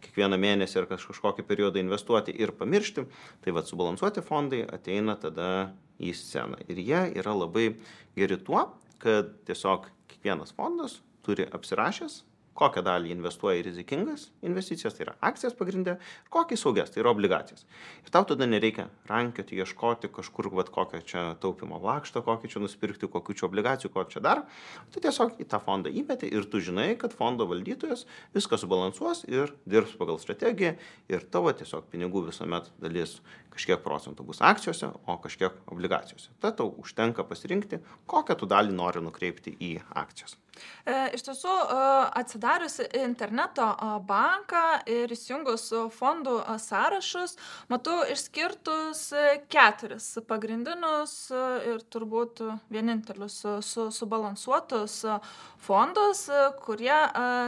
kiekvieną 0.03 0.39
mėnesį 0.43 0.83
ar 0.83 0.89
kažkokį 0.91 1.47
periodą 1.47 1.81
investuoti 1.83 2.35
ir 2.35 2.55
pamiršti, 2.59 3.07
tai 3.45 3.55
vad 3.55 3.69
subalansuoti 3.71 4.25
fondai 4.27 4.65
ateina 4.67 5.17
tada 5.21 5.73
į 6.03 6.15
sceną. 6.19 6.59
Ir 6.69 6.83
jie 6.83 7.05
yra 7.23 7.35
labai 7.37 7.77
geri 8.19 8.39
tuo, 8.43 8.67
kad 9.03 9.31
tiesiog 9.47 9.89
kiekvienas 10.11 10.55
fondas 10.57 11.01
turi 11.27 11.47
apsirašęs 11.47 12.23
kokią 12.59 12.83
dalį 12.85 13.13
investuoja 13.15 13.61
į 13.61 13.65
rizikingas 13.69 14.29
investicijas, 14.45 14.97
tai 14.97 15.07
yra 15.07 15.15
akcijas 15.25 15.55
pagrindė, 15.57 15.97
kokį 16.33 16.59
saugias, 16.61 16.93
tai 16.93 17.03
yra 17.03 17.13
obligacijas. 17.15 17.65
Ir 18.05 18.13
tau 18.15 18.27
tada 18.29 18.49
nereikia 18.49 18.89
rankioti, 19.09 19.59
ieškoti 19.63 20.11
kažkur, 20.13 20.51
vad 20.53 20.73
kokią 20.75 21.03
čia 21.09 21.25
taupimo 21.43 21.81
lakštą, 21.83 22.25
kokį 22.27 22.53
čia 22.53 22.63
nusipirkti, 22.63 23.11
kokių 23.13 23.39
čia 23.39 23.49
obligacijų, 23.49 23.93
ko 23.95 24.05
čia 24.13 24.23
dar. 24.25 24.45
Tu 24.93 25.03
tiesiog 25.05 25.41
į 25.43 25.49
tą 25.49 25.63
fondą 25.65 25.93
įmeti 25.93 26.29
ir 26.29 26.49
tu 26.51 26.61
žinai, 26.63 26.93
kad 27.01 27.17
fondo 27.17 27.49
valdytojas 27.51 28.05
viską 28.37 28.61
subalansuos 28.61 29.25
ir 29.31 29.55
dirbs 29.65 29.97
pagal 30.01 30.21
strategiją 30.23 30.77
ir 31.13 31.29
tavo 31.33 31.53
tiesiog 31.57 31.89
pinigų 31.93 32.27
visuomet 32.29 32.69
dalis 32.83 33.21
kažkiek 33.53 33.83
procentų 33.85 34.27
bus 34.29 34.41
akcijose, 34.45 34.93
o 35.07 35.17
kažkiek 35.21 35.57
obligacijose. 35.73 36.33
Tad 36.41 36.57
tau 36.61 36.71
užtenka 36.81 37.25
pasirinkti, 37.29 37.83
kokią 38.09 38.39
tu 38.41 38.49
dalį 38.49 38.73
nori 38.77 39.05
nukreipti 39.05 39.57
į 39.61 39.75
akcijas. 40.03 40.39
E, 40.85 40.95
iš 41.17 41.23
tiesų, 41.27 41.53
e, 41.53 41.77
atsidarius 42.21 42.81
interneto 42.99 43.69
e, 43.73 43.91
banką 44.09 44.65
ir 44.91 45.15
įsijungus 45.15 45.69
fondų 45.97 46.35
sąrašus, 46.65 47.37
matau 47.73 48.03
išskirtus 48.13 49.05
keturis 49.53 50.11
pagrindinius 50.29 51.15
ir 51.71 51.83
turbūt 51.95 52.43
vienintelius 52.75 53.41
subalansuotus 53.97 54.99
fondus, 55.63 56.27
kurie 56.67 57.01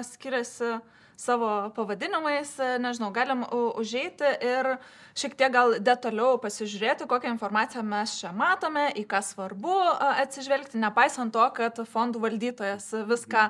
skiriasi 0.09 0.77
savo 1.17 1.49
pavadinimais, 1.77 2.53
nežinau, 2.83 3.11
galim 3.15 3.45
užeiti 3.53 4.31
ir 4.45 4.75
šiek 5.19 5.37
tiek 5.39 5.53
gal 5.55 5.77
detaliau 5.85 6.39
pasižiūrėti, 6.43 7.09
kokią 7.11 7.35
informaciją 7.35 7.85
mes 7.87 8.17
čia 8.21 8.33
matome, 8.35 8.89
į 8.99 9.05
ką 9.11 9.23
svarbu 9.25 9.77
atsižvelgti, 10.25 10.81
nepaisant 10.83 11.35
to, 11.35 11.45
kad 11.57 11.79
fondų 11.91 12.25
valdytojas 12.27 12.91
viską 13.09 13.47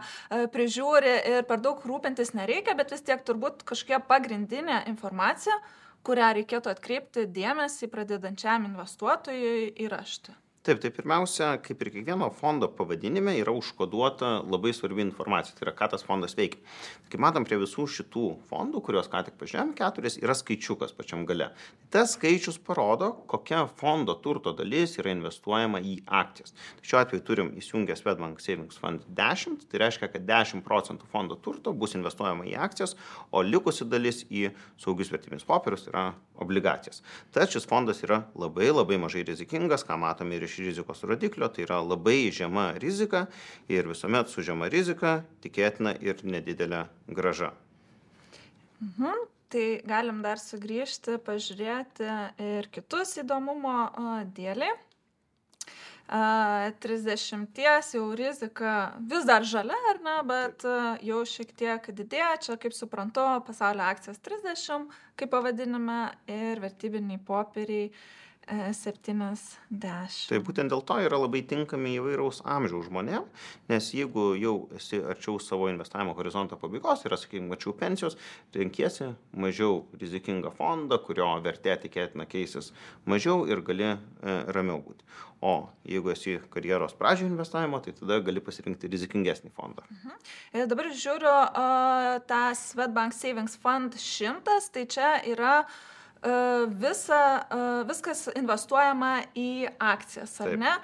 prižiūri 0.54 1.16
ir 1.32 1.48
per 1.48 1.62
daug 1.64 1.80
rūpintis 1.84 2.34
nereikia, 2.36 2.76
bet 2.78 2.92
vis 2.94 3.04
tiek 3.06 3.24
turbūt 3.24 3.64
kažkokia 3.68 4.02
pagrindinė 4.04 4.84
informacija, 4.92 5.56
kurią 6.04 6.34
reikėtų 6.40 6.72
atkreipti 6.74 7.28
dėmesį 7.32 7.88
pradedančiam 7.92 8.68
investuotojui 8.68 9.70
įrašti. 9.86 10.43
Taip, 10.64 10.78
tai 10.80 10.88
pirmiausia, 10.96 11.50
kaip 11.60 11.82
ir 11.84 11.90
kiekvieno 11.92 12.30
fondo 12.32 12.70
pavadinime, 12.72 13.34
yra 13.36 13.52
užkoduota 13.52 14.38
labai 14.48 14.70
svarbi 14.72 15.02
informacija, 15.04 15.52
tai 15.58 15.66
yra, 15.66 15.74
ką 15.76 15.90
tas 15.92 16.06
fondas 16.06 16.32
veikia. 16.38 16.62
Kaip 17.12 17.20
matom, 17.20 17.44
prie 17.44 17.58
visų 17.60 17.84
šitų 17.92 18.22
fondų, 18.48 18.80
kuriuos 18.86 19.10
ką 19.12 19.20
tik 19.26 19.36
pažiūrėjom, 19.42 19.74
keturis, 19.76 20.16
yra 20.22 20.32
skaičiukas 20.32 20.96
pačiam 20.96 21.26
gale. 21.28 21.50
Tas 21.92 22.14
skaičius 22.16 22.56
parodo, 22.64 23.10
kokia 23.28 23.66
fondo 23.76 24.14
turto 24.24 24.54
dalis 24.56 24.96
yra 25.02 25.12
investuojama 25.12 25.82
į 25.84 25.98
akcijas. 26.22 26.56
Tai 26.78 26.88
šiuo 26.88 27.02
atveju 27.02 27.26
turim 27.28 27.52
įsijungę 27.60 27.98
Swedbank 28.00 28.40
Savings 28.40 28.80
Fund 28.80 29.04
10, 29.20 29.68
tai 29.68 29.84
reiškia, 29.84 30.08
kad 30.16 30.24
10 30.32 30.64
procentų 30.64 31.12
fondo 31.12 31.36
turto 31.44 31.76
bus 31.76 31.92
investuojama 32.00 32.48
į 32.48 32.56
akcijas, 32.70 32.96
o 33.28 33.44
likusi 33.44 33.84
dalis 33.84 34.24
į 34.32 34.48
saugius 34.80 35.12
vertybinius 35.12 35.44
popierius, 35.44 35.84
tai 35.84 35.92
yra 35.92 36.08
obligacijas. 36.40 37.02
Tad 37.34 37.52
šis 37.52 37.66
fondas 37.68 38.02
yra 38.06 38.24
labai 38.34 38.70
labai 38.72 38.98
mažai 38.98 39.24
rizikingas, 39.26 39.84
ką 39.86 39.98
matome 40.00 40.36
ir 40.36 40.46
iš 40.46 40.56
rizikos 40.64 41.04
rodiklio, 41.06 41.48
tai 41.48 41.66
yra 41.66 41.80
labai 41.84 42.30
žema 42.34 42.72
rizika 42.80 43.26
ir 43.68 43.88
visuomet 43.90 44.32
su 44.32 44.42
žema 44.42 44.70
rizika 44.72 45.20
tikėtina 45.44 45.94
ir 46.00 46.24
nedidelė 46.24 46.86
graža. 47.08 47.52
Mhm. 48.80 49.30
Tai 49.54 49.66
galim 49.86 50.18
dar 50.24 50.40
sugrįžti, 50.42 51.20
pažiūrėti 51.22 52.06
ir 52.42 52.66
kitus 52.74 53.12
įdomumo 53.22 53.84
dėlį. 54.34 54.72
30 56.08 57.94
jau 57.94 58.14
rizika 58.14 58.92
vis 59.10 59.24
dar 59.24 59.42
žalia, 59.42 59.78
ar 59.90 60.00
ne, 60.04 60.16
bet 60.28 60.66
jau 61.02 61.22
šiek 61.24 61.54
tiek 61.56 61.88
didėja. 61.96 62.34
Čia, 62.44 62.58
kaip 62.60 62.76
suprantu, 62.76 63.24
pasaulio 63.46 63.86
akcijas 63.88 64.20
30, 64.20 64.90
kaip 65.16 65.32
pavadinime, 65.32 66.12
ir 66.28 66.60
vertybiniai 66.60 67.22
popieriai 67.24 67.88
70. 68.46 70.28
Tai 70.28 70.40
būtent 70.44 70.72
dėl 70.72 70.82
to 70.86 70.96
yra 71.04 71.18
labai 71.20 71.42
tinkami 71.48 71.94
įvairaus 71.98 72.42
amžiaus 72.44 72.88
žmonėm, 72.90 73.26
nes 73.70 73.90
jeigu 73.96 74.32
jau 74.38 74.54
esi 74.76 75.00
arčiau 75.00 75.38
savo 75.42 75.68
investavimo 75.72 76.14
horizonto 76.18 76.58
pabaigos, 76.60 77.04
yra, 77.08 77.18
sakykime, 77.20 77.48
mačiau 77.54 77.74
pensijos, 77.78 78.18
renkiesi 78.54 79.12
mažiau 79.40 79.84
rizikingą 80.00 80.52
fondą, 80.58 81.00
kurio 81.04 81.30
vertė 81.44 81.78
tikėtina 81.86 82.28
keisis 82.28 82.72
mažiau 83.08 83.46
ir 83.48 83.64
gali 83.64 83.88
e, 83.92 83.96
ramiau 84.54 84.82
būti. 84.84 85.08
O 85.44 85.54
jeigu 85.88 86.12
esi 86.14 86.38
karjeros 86.52 86.94
pradžio 86.96 87.26
investavimo, 87.28 87.80
tai 87.84 87.92
tada 87.96 88.20
gali 88.24 88.40
pasirinkti 88.44 88.88
rizikingesnį 88.92 89.52
fondą. 89.56 89.84
Mhm. 89.92 90.20
Ir 90.56 90.70
dabar 90.70 90.88
žiūriu 90.92 91.32
uh, 91.32 92.20
tą 92.28 92.44
Svetbank 92.56 93.16
Savings 93.16 93.58
Fund 93.60 93.98
100, 94.00 94.70
tai 94.72 94.86
čia 94.88 95.10
yra 95.28 95.58
uh, 95.64 95.82
visa, 96.80 97.20
viskas 97.88 98.26
investuojama 98.34 99.10
į 99.36 99.68
akcijas, 99.78 100.34
ar 100.40 100.52
Taip. 100.52 100.60
ne? 100.62 100.74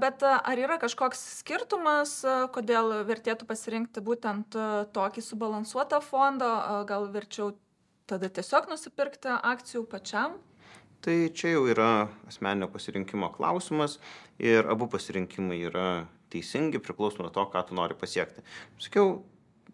Bet 0.00 0.24
ar 0.26 0.62
yra 0.62 0.78
kažkoks 0.82 1.20
skirtumas, 1.40 2.16
kodėl 2.54 3.04
vertėtų 3.06 3.46
pasirinkti 3.46 4.02
būtent 4.04 4.56
tokį 4.96 5.24
subalansuotą 5.24 6.00
fondą, 6.04 6.50
gal 6.88 7.06
verčiau 7.14 7.52
tada 8.10 8.28
tiesiog 8.28 8.68
nusipirkti 8.72 9.30
akcijų 9.36 9.86
pačiam? 9.88 10.36
Tai 11.04 11.14
čia 11.36 11.52
jau 11.52 11.66
yra 11.68 12.08
asmeninio 12.28 12.70
pasirinkimo 12.72 13.28
klausimas 13.34 13.98
ir 14.40 14.64
abu 14.72 14.88
pasirinkimai 14.88 15.58
yra 15.68 15.88
teisingi, 16.32 16.80
priklauso 16.80 17.20
nuo 17.20 17.30
to, 17.30 17.44
ką 17.52 17.60
tu 17.68 17.76
nori 17.76 17.94
pasiekti. 17.94 18.40
Sakiau, 18.80 19.18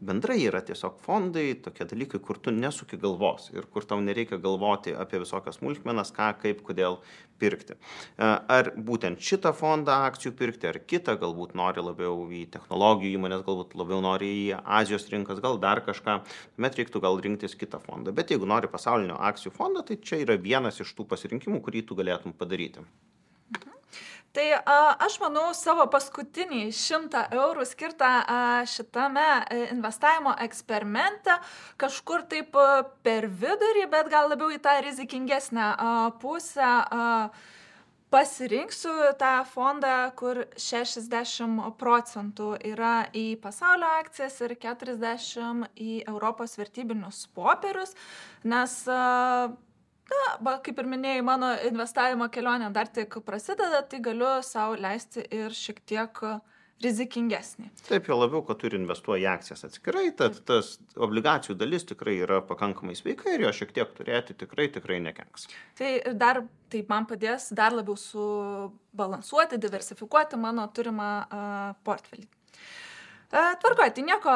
bendrai 0.01 0.39
yra 0.49 0.61
tiesiog 0.65 0.99
fondai, 1.05 1.53
tokie 1.65 1.85
dalykai, 1.89 2.21
kur 2.25 2.39
tu 2.41 2.53
nesuki 2.55 2.99
galvos 3.01 3.51
ir 3.53 3.67
kur 3.73 3.85
tau 3.85 4.01
nereikia 4.05 4.39
galvoti 4.41 4.95
apie 4.97 5.21
visokias 5.23 5.61
smulkmenas, 5.61 6.13
ką, 6.17 6.31
kaip, 6.41 6.63
kodėl 6.67 6.99
pirkti. 7.41 7.77
E, 7.77 8.31
ar 8.57 8.73
būtent 8.89 9.21
šitą 9.25 9.53
fondą 9.57 10.01
akcijų 10.09 10.33
pirkti, 10.41 10.71
ar 10.71 10.81
kitą, 10.93 11.17
galbūt 11.21 11.55
nori 11.59 11.85
labiau 11.85 12.25
į 12.33 12.47
technologijų 12.57 13.21
įmonės, 13.21 13.45
galbūt 13.47 13.77
labiau 13.81 14.01
nori 14.05 14.33
į 14.47 14.61
Azijos 14.81 15.09
rinkas, 15.13 15.43
gal 15.45 15.61
dar 15.63 15.85
kažką, 15.87 16.21
tuomet 16.57 16.81
reiktų 16.81 17.05
gal 17.05 17.21
rinktis 17.21 17.57
kitą 17.61 17.83
fondą. 17.85 18.17
Bet 18.17 18.33
jeigu 18.33 18.49
nori 18.49 18.73
pasaulinio 18.73 19.21
akcijų 19.31 19.55
fondo, 19.57 19.85
tai 19.85 20.01
čia 20.01 20.23
yra 20.25 20.41
vienas 20.41 20.81
iš 20.81 20.97
tų 20.97 21.09
pasirinkimų, 21.13 21.63
kurį 21.65 21.87
tu 21.89 21.99
galėtum 21.99 22.37
padaryti. 22.37 22.87
Tai 24.33 24.47
a, 24.55 24.75
aš 25.03 25.17
manau 25.19 25.49
savo 25.59 25.83
paskutinį 25.91 26.69
100 26.71 27.25
eurų 27.35 27.65
skirtą 27.67 28.11
a, 28.23 28.43
šitame 28.63 29.25
e, 29.43 29.65
investavimo 29.73 30.37
eksperimente 30.45 31.35
kažkur 31.81 32.23
taip 32.31 32.55
a, 32.55 32.85
per 33.03 33.27
vidurį, 33.27 33.89
bet 33.91 34.11
gal 34.13 34.31
labiau 34.31 34.53
į 34.55 34.61
tą 34.63 34.77
rizikingesnę 34.87 35.73
a, 35.73 35.95
pusę. 36.23 36.69
A, 36.69 37.09
Pasirinksiu 38.11 38.91
tą 39.21 39.45
fondą, 39.47 39.91
kur 40.19 40.41
60 40.59 41.61
procentų 41.79 42.49
yra 42.67 43.05
į 43.15 43.37
pasaulio 43.39 43.87
akcijas 44.01 44.41
ir 44.43 44.57
40 44.59 45.69
į 45.79 46.01
Europos 46.11 46.57
vertybinius 46.59 47.29
popierius, 47.39 47.95
nes 48.43 48.75
uh, 48.91 49.55
na 50.11 50.37
va 50.47 50.59
kaip 50.65 50.79
ir 50.83 50.89
minėjai 50.91 51.25
mano 51.27 51.51
investavimo 51.69 52.29
kelionė 52.33 52.71
dar 52.75 52.91
tik 52.91 53.21
prasideda 53.27 53.83
tai 53.89 54.01
galiu 54.05 54.39
sau 54.47 54.75
leisti 54.79 55.25
ir 55.43 55.55
šiek 55.57 55.83
tiek 55.87 56.25
rizikingesnį. 56.81 57.69
Taip, 57.89 58.09
jo 58.09 58.17
labiau, 58.17 58.41
kad 58.47 58.61
turi 58.63 58.79
investuoja 58.81 59.21
į 59.21 59.29
akcijas 59.35 59.67
atskirai, 59.69 60.07
tad 60.17 60.39
tas 60.49 60.79
obligacijų 60.97 61.59
dalis 61.61 61.85
tikrai 61.91 62.17
yra 62.25 62.41
pakankamai 62.47 62.97
sveika 62.97 63.35
ir 63.35 63.45
jo 63.45 63.53
šiek 63.53 63.75
tiek 63.77 63.91
turėti 63.97 64.37
tikrai, 64.41 64.71
tikrai 64.73 64.97
nekenks. 65.05 65.49
Tai 65.77 65.91
dar 66.17 66.43
taip 66.73 66.89
man 66.93 67.09
padės 67.11 67.51
dar 67.57 67.77
labiau 67.77 67.99
subalansuoti, 68.01 69.61
diversifikuoti 69.61 70.41
mano 70.41 70.65
turimą 70.73 71.11
uh, 71.27 71.59
portfelį. 71.85 72.25
Tvarkoju, 73.31 73.93
tai 73.95 74.03
nieko 74.03 74.33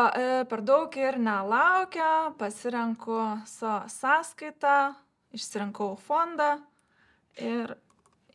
per 0.46 0.60
daug 0.62 0.92
ir 1.00 1.16
nelaukia, 1.18 2.30
pasirenku 2.38 3.16
savo 3.50 3.88
sąskaitą, 3.90 4.92
išsirinkau 5.34 5.94
fondą 6.00 6.56
ir 7.40 7.74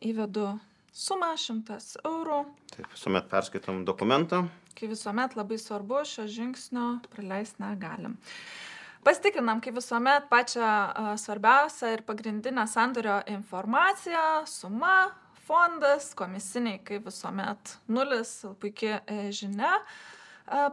įvedu 0.04 0.52
sumą 0.92 1.34
100 1.38 1.78
eurų. 2.04 2.40
Taip, 2.74 2.88
visuomet 2.92 3.30
perskaitom 3.30 3.84
dokumentą. 3.88 4.44
Kai 4.76 4.88
visuomet 4.90 5.36
labai 5.38 5.58
svarbu, 5.60 6.02
šio 6.08 6.26
žingsnio 6.30 7.00
praleisti 7.12 7.62
negalim. 7.62 8.16
Pasitikrinam, 9.04 9.62
kaip 9.64 9.78
visuomet, 9.78 10.28
pačią 10.28 10.70
svarbiausią 11.20 11.94
ir 11.94 12.04
pagrindinę 12.04 12.66
sandorio 12.68 13.20
informaciją, 13.32 14.44
suma, 14.46 15.10
fondas, 15.48 16.12
komisiniai, 16.14 16.82
kaip 16.84 17.08
visuomet, 17.08 17.76
nulis, 17.88 18.34
puikia 18.60 19.00
e, 19.06 19.30
žinia 19.34 19.78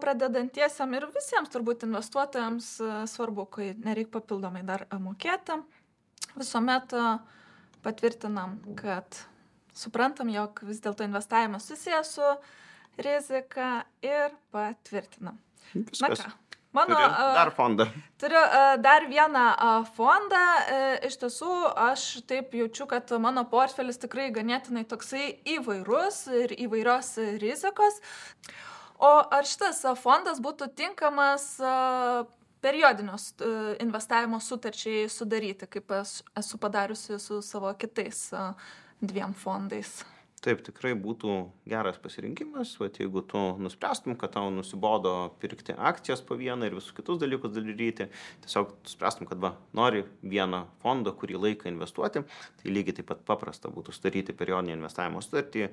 pradedantiesiam 0.01 0.93
ir 0.97 1.05
visiems 1.13 1.51
turbūt 1.53 1.83
investuotojams 1.85 2.69
svarbu, 3.11 3.45
kai 3.53 3.67
nereikia 3.77 4.15
papildomai 4.17 4.63
dar 4.65 4.87
mokėti 4.97 5.59
visuomet 6.35 6.93
patvirtinam, 7.85 8.57
kad 8.79 9.21
suprantam, 9.77 10.29
jog 10.33 10.61
vis 10.67 10.81
dėlto 10.83 11.05
investavimas 11.07 11.67
susijęs 11.69 12.15
su 12.17 12.33
rizika 12.97 13.85
ir 14.01 14.33
patvirtinam. 14.51 15.37
Viskas. 15.73 16.01
Na 16.01 16.13
ką? 16.15 16.35
Mano, 16.77 16.95
turiu 16.95 17.09
dar 17.33 17.51
fondą. 17.51 17.85
Turiu 18.19 18.41
dar 18.83 19.07
vieną 19.09 19.45
fondą. 19.95 20.41
E, 20.67 20.79
iš 21.07 21.15
tiesų, 21.21 21.51
aš 21.87 22.03
taip 22.29 22.53
jaučiu, 22.53 22.85
kad 22.91 23.09
mano 23.23 23.45
portfelis 23.49 23.97
tikrai 24.01 24.27
ganėtinai 24.35 24.83
toksai 24.89 25.39
įvairus 25.55 26.25
ir 26.43 26.53
įvairios 26.67 27.15
rizikos. 27.41 28.01
O 28.99 29.09
ar 29.09 29.47
šitas 29.47 29.81
fondas 30.01 30.41
būtų 30.43 30.69
tinkamas 30.77 31.47
periodinio 32.61 33.15
investavimo 33.79 34.39
sutarčiai 34.39 35.09
sudaryti, 35.09 35.67
kaip 35.67 35.91
aš 35.91 36.21
esu 36.37 36.57
padariusi 36.57 37.19
su 37.19 37.41
savo 37.41 37.73
kitais 37.73 38.29
dviem 39.01 39.33
fondais. 39.33 40.03
Taip, 40.47 40.61
tikrai 40.63 40.93
būtų 40.95 41.33
geras 41.67 41.97
pasirinkimas, 41.99 42.69
va, 42.79 42.87
jeigu 42.87 43.19
tu 43.27 43.39
nuspręstum, 43.59 44.13
kad 44.15 44.31
tau 44.31 44.47
nusibodo 44.47 45.33
pirkti 45.41 45.73
akcijas 45.75 46.21
po 46.23 46.37
vieną 46.39 46.69
ir 46.69 46.77
visus 46.77 46.93
kitus 46.95 47.17
dalykus 47.19 47.51
daryti, 47.51 48.05
tiesiog 48.45 48.69
nuspręstum, 48.85 49.27
kad 49.27 49.41
va, 49.43 49.49
nori 49.75 50.05
vieną 50.23 50.61
fondą 50.79 51.11
kurį 51.19 51.41
laiką 51.43 51.67
investuoti, 51.67 52.21
tai 52.61 52.71
lygiai 52.71 52.95
taip 53.01 53.09
pat 53.09 53.25
paprasta 53.27 53.67
būtų 53.73 53.91
sudaryti 53.97 54.35
periodinį 54.39 54.77
investavimo 54.77 55.19
sutartį 55.25 55.65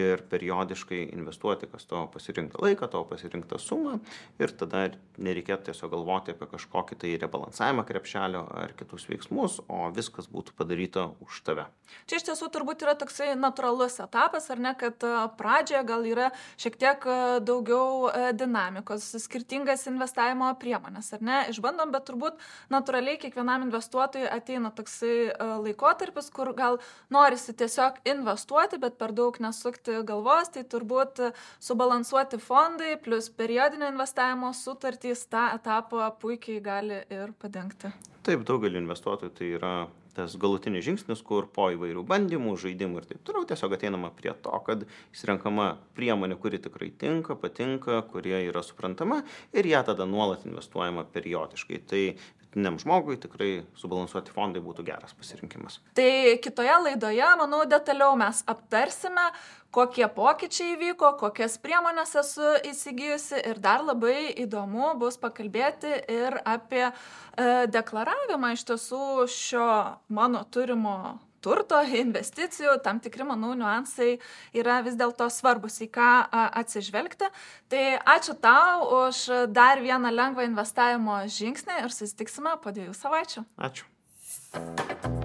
ir 0.00 0.24
periodiškai 0.32 1.02
investuoti, 1.10 1.68
kas 1.68 1.84
tavo 1.90 2.06
pasirinktą 2.16 2.64
laiką, 2.64 2.88
tavo 2.88 3.04
pasirinktą 3.12 3.60
sumą 3.60 3.98
ir 4.40 4.56
tada 4.56 4.86
nereikėtų 5.20 5.68
tiesiog 5.68 5.92
galvoti 5.92 6.32
apie 6.32 6.48
kažkokį 6.54 7.00
tai 7.04 7.12
rebalansavimą 7.26 7.84
krepšelio 7.84 8.46
ar 8.64 8.72
kitus 8.80 9.04
veiksmus, 9.12 9.60
o 9.68 9.92
viskas 9.92 10.32
būtų 10.32 10.56
padaryta 10.56 11.10
už 11.20 11.44
tave. 11.44 11.68
Čia 12.08 12.22
iš 12.22 12.28
tiesų 12.30 12.48
turbūt 12.56 12.86
yra 12.86 12.96
toksai 12.96 13.34
natūralus 13.36 14.00
etapas, 14.00 14.21
ar 14.52 14.62
ne, 14.62 14.72
kad 14.78 15.04
pradžioje 15.38 15.82
gal 15.88 16.06
yra 16.06 16.28
šiek 16.60 16.76
tiek 16.80 17.06
daugiau 17.44 18.10
dinamikos, 18.36 19.08
skirtingas 19.24 19.86
investavimo 19.90 20.50
priemonės, 20.60 21.12
ar 21.16 21.24
ne, 21.24 21.38
išbandom, 21.52 21.92
bet 21.94 22.06
turbūt 22.10 22.40
natūraliai 22.72 23.18
kiekvienam 23.22 23.66
investuotojui 23.68 24.28
ateina 24.30 24.72
toksai 24.74 25.32
laikotarpis, 25.64 26.30
kur 26.34 26.52
gal 26.56 26.78
norisi 27.12 27.54
tiesiog 27.56 28.02
investuoti, 28.12 28.80
bet 28.82 28.98
per 29.00 29.14
daug 29.16 29.38
nesukti 29.42 30.02
galvos, 30.08 30.52
tai 30.54 30.64
turbūt 30.68 31.24
subalansuoti 31.62 32.40
fondai 32.42 32.94
plus 33.02 33.30
periodinio 33.30 33.90
investavimo 33.92 34.52
sutartys 34.56 35.26
tą 35.32 35.48
etapą 35.56 36.10
puikiai 36.20 36.62
gali 36.64 37.02
ir 37.10 37.34
padengti. 37.40 37.92
Taip, 38.22 38.44
daugelį 38.46 38.84
investuotojų 38.84 39.34
tai 39.34 39.50
yra 39.56 39.74
tas 40.16 40.36
galutinis 40.40 40.84
žingsnis, 40.86 41.22
kur 41.24 41.48
po 41.52 41.70
įvairių 41.72 42.04
bandymų, 42.08 42.54
žaidimų 42.60 43.00
ir 43.00 43.08
taip 43.10 43.22
toliau 43.26 43.46
tiesiog 43.48 43.76
ateinama 43.78 44.12
prie 44.16 44.34
to, 44.44 44.52
kad 44.66 44.84
įsirenkama 45.14 45.72
priemonė, 45.96 46.36
kuri 46.40 46.60
tikrai 46.62 46.90
tinka, 47.00 47.36
patinka, 47.38 48.02
kurie 48.12 48.36
yra 48.48 48.64
suprantama 48.66 49.22
ir 49.56 49.68
ją 49.72 49.82
tada 49.88 50.08
nuolat 50.08 50.46
investuojama 50.48 51.06
periodiškai. 51.14 51.82
Tai 51.88 52.04
vidutiniam 52.52 52.78
žmogui 52.78 53.16
tikrai 53.16 53.64
subalansuoti 53.76 54.32
fondai 54.32 54.60
būtų 54.62 54.84
geras 54.84 55.14
pasirinkimas. 55.14 55.80
Tai 55.94 56.38
kitoje 56.42 56.72
laidoje, 56.84 57.24
manau, 57.38 57.64
detaliau 57.64 58.16
mes 58.16 58.42
aptarsime, 58.46 59.32
kokie 59.70 60.06
pokyčiai 60.08 60.76
įvyko, 60.76 61.16
kokias 61.18 61.58
priemonės 61.58 62.14
esu 62.14 62.42
įsigijusi 62.68 63.40
ir 63.48 63.58
dar 63.58 63.82
labai 63.82 64.34
įdomu 64.36 64.98
bus 64.98 65.16
pakalbėti 65.16 66.04
ir 66.12 66.40
apie 66.44 66.84
e, 66.90 66.92
deklaravimą 67.72 68.52
iš 68.52 68.64
tiesų 68.68 69.26
šio 69.28 69.96
mano 70.08 70.44
turimo 70.50 71.18
turto, 71.42 71.80
investicijų, 72.02 72.76
tam 72.84 73.00
tikri, 73.02 73.26
manau, 73.28 73.52
niuansai 73.58 74.16
yra 74.56 74.80
vis 74.86 74.98
dėlto 74.98 75.28
svarbus, 75.32 75.80
į 75.84 75.90
ką 75.94 76.10
atsižvelgti. 76.62 77.30
Tai 77.72 77.84
ačiū 78.16 78.36
tau 78.42 78.86
už 79.04 79.24
dar 79.54 79.82
vieną 79.82 80.12
lengvą 80.14 80.46
investavimo 80.50 81.22
žingsnį 81.26 81.82
ir 81.86 81.94
susitiksime 81.94 82.56
po 82.62 82.74
dviejų 82.74 82.96
savaičių. 82.98 83.46
Ačiū. 83.70 85.21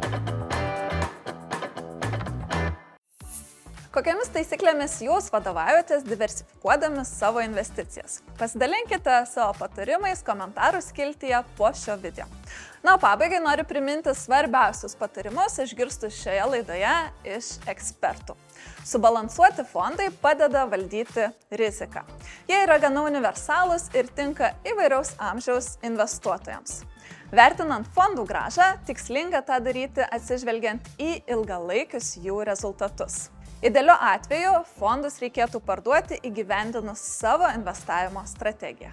Kokiamis 3.97 4.29
taisyklėmis 4.29 4.99
jūs 5.01 5.31
vadovaujatės 5.33 6.03
diversifikuodami 6.05 7.01
savo 7.09 7.41
investicijas? 7.41 8.19
Pasidalinkite 8.37 9.15
savo 9.25 9.55
patarimais 9.57 10.19
komentarų 10.21 10.83
skiltyje 10.85 11.39
po 11.57 11.71
šio 11.73 11.95
video. 11.97 12.27
Na, 12.85 12.99
pabaigai 13.01 13.39
noriu 13.41 13.63
priminti 13.65 14.11
svarbiausius 14.13 14.93
patarimus 14.99 15.57
išgirstus 15.63 16.13
šioje 16.13 16.43
laidoje 16.51 16.91
iš 17.25 17.47
ekspertų. 17.73 18.35
Subalansuoti 18.85 19.65
fondai 19.65 20.11
padeda 20.21 20.67
valdyti 20.69 21.25
riziką. 21.57 22.03
Jie 22.45 22.59
yra 22.67 22.77
gana 22.83 23.01
universalūs 23.07 23.87
ir 23.97 24.11
tinka 24.13 24.51
įvairiaus 24.75 25.15
amžiaus 25.31 25.71
investuotojams. 25.89 26.83
Vertinant 27.33 27.89
fondų 27.97 28.27
gražą, 28.29 28.75
tikslinga 28.85 29.41
tą 29.49 29.57
daryti 29.65 30.05
atsižvelgiant 30.05 30.85
į 31.01 31.15
ilgalaikius 31.33 32.13
jų 32.21 32.43
rezultatus. 32.45 33.31
Idealiu 33.65 33.95
atveju 33.97 34.51
fondus 34.77 35.15
reikėtų 35.17 35.63
parduoti 35.65 36.19
įgyvendinus 36.29 37.01
savo 37.01 37.49
investavimo 37.55 38.21
strategiją. 38.29 38.91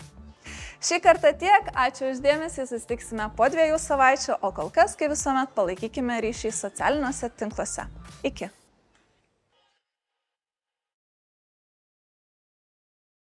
Šį 0.85 1.01
kartą 1.05 1.35
tiek, 1.41 1.69
ačiū 1.77 2.09
uždėmesį, 2.15 2.65
susitiksime 2.71 3.29
po 3.37 3.49
dviejų 3.53 3.77
savaičių, 3.81 4.39
o 4.41 4.53
kol 4.57 4.73
kas, 4.73 4.97
kaip 4.97 5.13
visuomet, 5.13 5.53
palaikykime 5.57 6.17
ryšį 6.25 6.53
socialiniuose 6.57 7.33
tinkluose. 7.41 7.85
Iki. 8.25 8.49